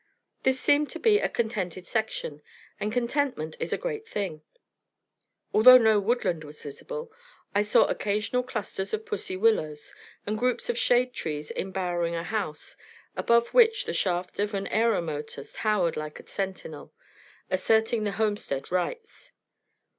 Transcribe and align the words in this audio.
This 0.41 0.59
seemed 0.59 0.89
to 0.89 0.99
be 0.99 1.19
a 1.19 1.29
contented 1.29 1.85
section, 1.85 2.41
and 2.79 2.91
contentment 2.91 3.55
is 3.59 3.71
a 3.71 3.77
great 3.77 4.07
thing. 4.07 4.41
Although 5.53 5.77
no 5.77 5.99
woodland 5.99 6.43
was 6.43 6.63
visible, 6.63 7.11
I 7.53 7.61
saw 7.61 7.85
occasional 7.85 8.41
clusters 8.41 8.95
of 8.95 9.05
"pussy 9.05 9.37
willows," 9.37 9.93
and 10.25 10.39
groups 10.39 10.71
of 10.71 10.77
shade 10.79 11.13
trees 11.13 11.51
embowering 11.51 12.15
a 12.15 12.23
house, 12.23 12.75
above 13.15 13.49
which 13.49 13.85
the 13.85 13.93
shaft 13.93 14.39
of 14.39 14.55
an 14.55 14.65
aeromotor 14.71 15.43
towered 15.43 15.95
like 15.95 16.19
a 16.19 16.27
sentinel, 16.27 16.91
asserting 17.51 18.03
the 18.03 18.13
homestead 18.13 18.71
rights. 18.71 19.33